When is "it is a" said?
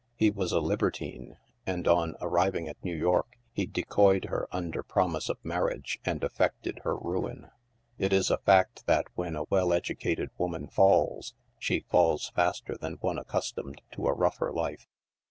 7.99-8.39